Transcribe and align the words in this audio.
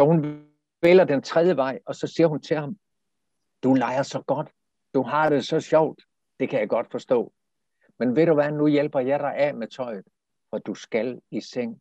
Så 0.00 0.06
hun 0.06 0.46
vælger 0.82 1.04
den 1.04 1.22
tredje 1.22 1.56
vej, 1.56 1.78
og 1.86 1.94
så 1.94 2.06
siger 2.06 2.26
hun 2.26 2.40
til 2.40 2.56
ham, 2.56 2.78
du 3.62 3.74
leger 3.74 4.02
så 4.02 4.22
godt, 4.26 4.50
du 4.94 5.02
har 5.02 5.28
det 5.28 5.46
så 5.46 5.60
sjovt, 5.60 6.02
det 6.40 6.48
kan 6.48 6.60
jeg 6.60 6.68
godt 6.68 6.90
forstå. 6.90 7.32
Men 7.98 8.16
ved 8.16 8.26
du 8.26 8.34
hvad, 8.34 8.52
nu 8.52 8.66
hjælper 8.66 9.00
jeg 9.00 9.18
dig 9.18 9.34
af 9.34 9.54
med 9.54 9.68
tøjet, 9.68 10.04
for 10.50 10.58
du 10.58 10.74
skal 10.74 11.20
i 11.30 11.40
seng. 11.40 11.80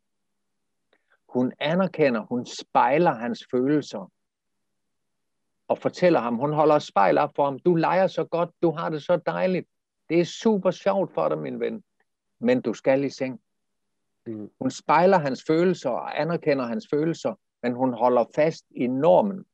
Hun 1.30 1.54
anerkender, 1.60 2.22
hun 2.22 2.46
spejler 2.46 3.12
hans 3.12 3.48
følelser, 3.52 4.12
og 5.68 5.78
fortæller 5.78 6.20
ham, 6.20 6.36
hun 6.36 6.54
holder 6.54 6.80
spejl 6.80 7.18
op 7.18 7.32
for 7.36 7.46
ham, 7.46 7.60
du 7.60 7.76
leger 7.76 8.08
så 8.08 8.24
godt, 8.24 8.50
du 8.62 8.72
har 8.72 8.90
det 8.90 9.04
så 9.04 9.18
dejligt, 9.26 9.68
det 10.10 10.20
er 10.20 10.26
super 10.26 10.72
sjovt 10.72 11.14
for 11.14 11.30
dig, 11.30 11.38
min 11.38 11.60
ven, 11.60 11.84
men 12.40 12.62
du 12.62 12.74
skal 12.74 13.04
i 13.04 13.10
seng. 13.10 13.42
Mm. 14.26 14.50
Hun 14.60 14.72
spejler 14.72 15.18
hans 15.18 15.44
følelser 15.48 15.90
og 15.90 16.22
anerkender 16.22 16.66
hans 16.66 16.88
følelser, 16.92 17.34
men 17.64 17.74
hun 17.74 17.94
holder 17.94 18.26
fast 18.36 18.66
i 18.72 18.88
normen. 18.88 19.46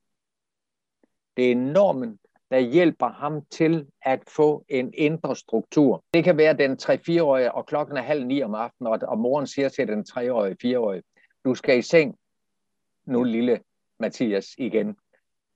Det 1.38 1.52
er 1.52 1.56
normen, 1.56 2.20
der 2.52 2.60
hjælper 2.60 3.08
ham 3.08 3.46
til 3.46 3.88
at 4.02 4.24
få 4.28 4.66
en 4.70 4.94
indre 4.94 5.36
struktur. 5.36 6.04
Det 6.14 6.24
kan 6.24 6.38
være 6.38 6.58
den 6.58 6.78
3-4-årige, 6.82 7.52
og 7.52 7.66
klokken 7.66 7.98
er 7.98 8.02
halv 8.02 8.26
ni 8.26 8.44
om 8.44 8.56
aftenen, 8.56 8.94
og, 8.94 9.00
og 9.08 9.18
moren 9.20 9.48
siger 9.48 9.70
til 9.70 9.88
den 9.88 10.06
3-årige, 10.10 10.76
4-årige, 10.76 11.04
du 11.46 11.56
skal 11.56 11.78
i 11.78 11.82
seng 11.82 12.16
nu, 13.06 13.24
lille 13.24 13.60
Mathias, 14.00 14.48
igen. 14.58 14.88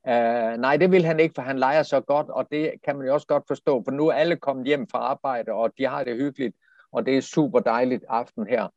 Uh, 0.03 0.57
nej, 0.59 0.77
det 0.77 0.91
vil 0.91 1.05
han 1.05 1.19
ikke, 1.19 1.33
for 1.35 1.41
han 1.41 1.59
leger 1.59 1.83
så 1.83 2.01
godt, 2.01 2.29
og 2.29 2.47
det 2.51 2.73
kan 2.83 2.97
man 2.97 3.07
jo 3.07 3.13
også 3.13 3.27
godt 3.27 3.43
forstå, 3.47 3.83
for 3.83 3.91
nu 3.91 4.07
er 4.07 4.13
alle 4.13 4.35
kommet 4.35 4.65
hjem 4.65 4.87
fra 4.87 4.97
arbejde, 4.97 5.51
og 5.51 5.73
de 5.77 5.85
har 5.85 6.03
det 6.03 6.15
hyggeligt, 6.15 6.55
og 6.91 7.05
det 7.05 7.17
er 7.17 7.21
super 7.21 7.59
dejligt 7.59 8.05
aften 8.09 8.47
her. 8.47 8.67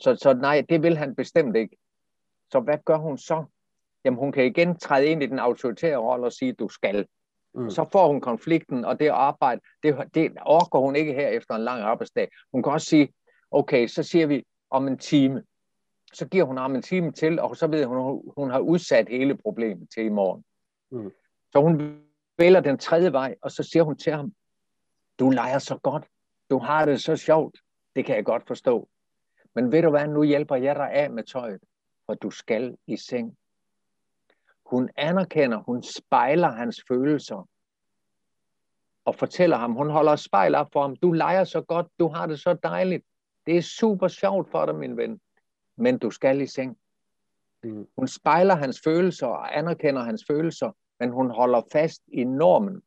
Så, 0.00 0.16
så 0.16 0.34
nej, 0.34 0.64
det 0.68 0.82
vil 0.82 0.96
han 0.96 1.14
bestemt 1.14 1.56
ikke. 1.56 1.76
Så 2.52 2.60
hvad 2.60 2.78
gør 2.84 2.96
hun 2.96 3.18
så? 3.18 3.44
Jamen, 4.04 4.18
hun 4.18 4.32
kan 4.32 4.44
igen 4.44 4.78
træde 4.78 5.06
ind 5.06 5.22
i 5.22 5.26
den 5.26 5.38
autoritære 5.38 5.96
rolle 5.96 6.26
og 6.26 6.32
sige, 6.32 6.52
du 6.52 6.68
skal. 6.68 7.06
Mm. 7.54 7.70
Så 7.70 7.88
får 7.92 8.06
hun 8.06 8.20
konflikten, 8.20 8.84
og 8.84 9.00
det 9.00 9.08
arbejde, 9.08 9.60
det, 9.82 10.14
det 10.14 10.32
orker 10.46 10.78
hun 10.78 10.96
ikke 10.96 11.12
her 11.12 11.28
efter 11.28 11.54
en 11.54 11.62
lang 11.62 11.82
arbejdsdag. 11.82 12.28
Hun 12.52 12.62
kan 12.62 12.72
også 12.72 12.86
sige, 12.86 13.12
okay, 13.50 13.86
så 13.86 14.02
siger 14.02 14.26
vi 14.26 14.44
om 14.70 14.88
en 14.88 14.98
time. 14.98 15.42
Så 16.12 16.28
giver 16.28 16.44
hun 16.44 16.56
ham 16.56 16.74
en 16.74 16.82
time 16.82 17.12
til, 17.12 17.40
og 17.40 17.56
så 17.56 17.66
ved 17.66 17.84
hun, 17.84 18.22
hun 18.36 18.50
har 18.50 18.58
udsat 18.58 19.08
hele 19.08 19.36
problemet 19.36 19.88
til 19.94 20.04
i 20.04 20.08
morgen. 20.08 20.44
Mm. 20.90 21.10
Så 21.52 21.60
hun 21.60 22.02
vælger 22.38 22.60
den 22.60 22.78
tredje 22.78 23.12
vej, 23.12 23.34
og 23.42 23.50
så 23.50 23.62
siger 23.62 23.82
hun 23.82 23.96
til 23.96 24.12
ham, 24.12 24.32
du 25.18 25.30
leger 25.30 25.58
så 25.58 25.78
godt, 25.78 26.04
du 26.50 26.58
har 26.58 26.84
det 26.84 27.02
så 27.02 27.16
sjovt, 27.16 27.58
det 27.96 28.04
kan 28.04 28.16
jeg 28.16 28.24
godt 28.24 28.46
forstå. 28.46 28.88
Men 29.54 29.72
ved 29.72 29.82
du 29.82 29.90
hvad, 29.90 30.08
nu 30.08 30.22
hjælper 30.22 30.56
jeg 30.56 30.76
dig 30.76 30.92
af 30.92 31.10
med 31.10 31.24
tøjet, 31.24 31.60
for 32.06 32.14
du 32.14 32.30
skal 32.30 32.76
i 32.86 32.96
seng. 32.96 33.36
Hun 34.66 34.90
anerkender, 34.96 35.58
hun 35.58 35.82
spejler 35.82 36.48
hans 36.48 36.84
følelser, 36.88 37.48
og 39.04 39.14
fortæller 39.14 39.56
ham, 39.56 39.72
hun 39.72 39.90
holder 39.90 40.16
spejl 40.16 40.54
op 40.54 40.72
for 40.72 40.82
ham, 40.82 40.96
du 40.96 41.12
leger 41.12 41.44
så 41.44 41.60
godt, 41.60 41.86
du 41.98 42.08
har 42.08 42.26
det 42.26 42.40
så 42.40 42.54
dejligt, 42.54 43.04
det 43.46 43.56
er 43.56 43.62
super 43.62 44.08
sjovt 44.08 44.50
for 44.50 44.66
dig, 44.66 44.74
min 44.74 44.96
ven, 44.96 45.20
men 45.76 45.98
du 45.98 46.10
skal 46.10 46.40
i 46.40 46.46
seng. 46.46 46.78
Mm. 47.62 47.86
Hun 47.96 48.08
spejler 48.08 48.54
hans 48.54 48.80
følelser 48.84 49.26
og 49.26 49.58
anerkender 49.58 50.02
hans 50.02 50.24
følelser, 50.28 50.72
men 51.00 51.10
hun 51.10 51.30
holder 51.30 51.62
fast 51.72 52.02
i 52.08 52.24
normen. 52.24 52.82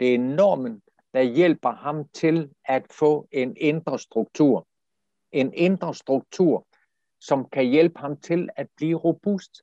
Det 0.00 0.14
er 0.14 0.18
normen, 0.18 0.82
der 1.14 1.22
hjælper 1.22 1.70
ham 1.70 2.08
til 2.08 2.50
at 2.64 2.92
få 2.92 3.28
en 3.32 3.56
indre 3.56 3.98
struktur. 3.98 4.66
En 5.32 5.54
indre 5.54 5.94
struktur, 5.94 6.66
som 7.26 7.48
kan 7.52 7.64
hjælpe 7.64 7.98
ham 8.00 8.16
til 8.16 8.48
at 8.56 8.66
blive 8.76 8.96
robust. 8.96 9.62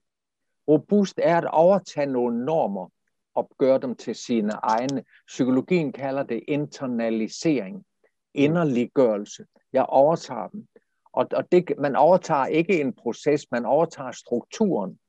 Robust 0.67 1.19
er 1.23 1.37
at 1.37 1.45
overtage 1.45 2.05
nogle 2.05 2.45
normer 2.45 2.89
og 3.35 3.49
gøre 3.57 3.79
dem 3.79 3.95
til 3.95 4.15
sine 4.15 4.51
egne. 4.51 5.03
Psykologien 5.27 5.91
kalder 5.91 6.23
det 6.23 6.43
internalisering, 6.47 7.85
inderliggørelse. 8.33 9.45
Jeg 9.73 9.85
overtager 9.85 10.47
dem. 10.47 10.67
Og, 11.13 11.27
og 11.33 11.51
det, 11.51 11.73
man 11.79 11.95
overtager 11.95 12.45
ikke 12.45 12.81
en 12.81 12.93
proces, 12.93 13.51
man 13.51 13.65
overtager 13.65 14.11
strukturen, 14.11 14.99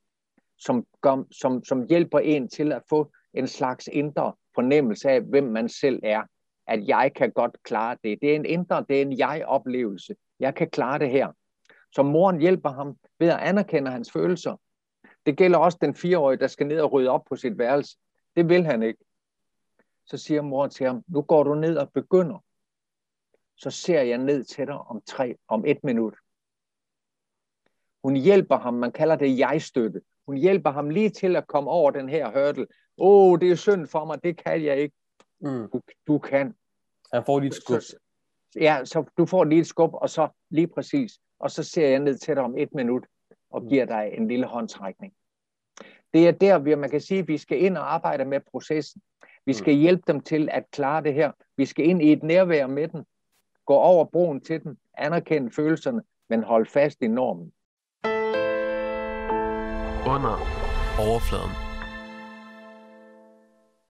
som, 0.58 0.86
gør, 1.00 1.24
som, 1.30 1.64
som 1.64 1.86
hjælper 1.88 2.18
en 2.18 2.48
til 2.48 2.72
at 2.72 2.82
få 2.88 3.12
en 3.34 3.48
slags 3.48 3.88
indre 3.92 4.32
fornemmelse 4.54 5.10
af, 5.10 5.20
hvem 5.20 5.44
man 5.44 5.68
selv 5.68 6.00
er. 6.02 6.22
At 6.66 6.88
jeg 6.88 7.12
kan 7.16 7.32
godt 7.32 7.62
klare 7.62 7.96
det. 8.04 8.18
Det 8.22 8.30
er 8.30 8.36
en 8.36 8.44
indre, 8.44 8.84
det 8.88 8.98
er 8.98 9.02
en 9.02 9.18
jeg-oplevelse. 9.18 10.14
Jeg 10.40 10.54
kan 10.54 10.70
klare 10.70 10.98
det 10.98 11.10
her. 11.10 11.32
Så 11.92 12.02
moren 12.02 12.40
hjælper 12.40 12.70
ham 12.70 12.96
ved 13.18 13.28
at 13.28 13.38
anerkende 13.38 13.90
hans 13.90 14.12
følelser. 14.12 14.56
Det 15.26 15.36
gælder 15.36 15.58
også 15.58 15.78
den 15.80 15.94
fireårige, 15.94 16.38
der 16.38 16.46
skal 16.46 16.66
ned 16.66 16.80
og 16.80 16.92
rydde 16.92 17.10
op 17.10 17.24
på 17.28 17.36
sit 17.36 17.58
værelse. 17.58 17.96
Det 18.36 18.48
vil 18.48 18.64
han 18.64 18.82
ikke. 18.82 19.04
Så 20.06 20.16
siger 20.16 20.42
moren 20.42 20.70
til 20.70 20.86
ham, 20.86 21.04
nu 21.08 21.22
går 21.22 21.42
du 21.42 21.54
ned 21.54 21.76
og 21.76 21.92
begynder. 21.92 22.44
Så 23.56 23.70
ser 23.70 24.02
jeg 24.02 24.18
ned 24.18 24.44
til 24.44 24.66
dig 24.66 24.78
om, 24.78 25.02
tre, 25.06 25.36
om 25.48 25.64
et 25.66 25.84
minut. 25.84 26.14
Hun 28.04 28.16
hjælper 28.16 28.58
ham, 28.58 28.74
man 28.74 28.92
kalder 28.92 29.16
det 29.16 29.38
jeg-støtte. 29.38 30.00
Hun 30.26 30.36
hjælper 30.36 30.70
ham 30.70 30.90
lige 30.90 31.10
til 31.10 31.36
at 31.36 31.46
komme 31.46 31.70
over 31.70 31.90
den 31.90 32.08
her 32.08 32.32
hørtel. 32.32 32.66
Åh, 32.98 33.32
oh, 33.32 33.38
det 33.40 33.50
er 33.50 33.56
synd 33.56 33.86
for 33.86 34.04
mig, 34.04 34.24
det 34.24 34.44
kan 34.44 34.64
jeg 34.64 34.78
ikke. 34.78 34.96
Mm. 35.40 35.68
Du, 35.72 35.80
du 36.06 36.18
kan. 36.18 36.54
Han 37.12 37.24
får 37.24 37.40
lige 37.40 37.48
et 37.48 37.54
skub. 37.54 37.80
Så, 37.80 37.96
ja, 38.56 38.84
så 38.84 39.04
du 39.18 39.26
får 39.26 39.44
lige 39.44 39.60
et 39.60 39.66
skub, 39.66 39.90
og 39.94 40.10
så 40.10 40.28
lige 40.50 40.66
præcis. 40.66 41.12
Og 41.40 41.50
så 41.50 41.62
ser 41.62 41.88
jeg 41.88 41.98
ned 41.98 42.18
til 42.18 42.36
dig 42.36 42.44
om 42.44 42.58
et 42.58 42.68
minut, 42.74 43.06
og 43.50 43.62
mm. 43.62 43.68
giver 43.68 43.84
dig 43.84 44.10
en 44.12 44.28
lille 44.28 44.46
håndtrækning. 44.46 45.12
Det 46.14 46.28
er 46.28 46.32
der, 46.32 46.58
hvor 46.58 46.76
man 46.76 46.90
kan 46.90 47.00
sige, 47.00 47.20
at 47.20 47.28
vi 47.28 47.38
skal 47.38 47.62
ind 47.62 47.76
og 47.76 47.94
arbejde 47.94 48.24
med 48.24 48.40
processen. 48.50 49.02
Vi 49.46 49.52
skal 49.52 49.74
mm. 49.74 49.80
hjælpe 49.80 50.02
dem 50.06 50.20
til 50.20 50.48
at 50.52 50.64
klare 50.70 51.02
det 51.02 51.14
her. 51.14 51.32
Vi 51.56 51.64
skal 51.64 51.88
ind 51.88 52.02
i 52.02 52.12
et 52.12 52.22
nærvær 52.22 52.66
med 52.66 52.88
den. 52.88 53.04
Gå 53.66 53.74
over 53.74 54.04
broen 54.04 54.40
til 54.40 54.62
den. 54.62 54.78
Anerkende 54.98 55.50
følelserne, 55.50 56.02
men 56.28 56.42
hold 56.42 56.66
fast 56.66 57.02
i 57.02 57.08
normen 57.08 57.52
under 60.06 60.36
overfladen. 60.98 61.71